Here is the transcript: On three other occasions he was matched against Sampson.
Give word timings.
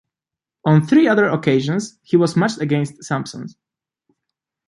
On 0.65 0.81
three 0.81 1.07
other 1.07 1.27
occasions 1.27 1.99
he 2.01 2.17
was 2.17 2.35
matched 2.35 2.59
against 2.59 3.03
Sampson. 3.03 3.49